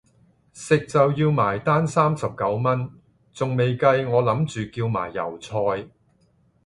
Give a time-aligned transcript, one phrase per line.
[0.51, 2.89] 食就要埋單三十九蚊,
[3.33, 5.91] 仲未計我諗住叫埋油菜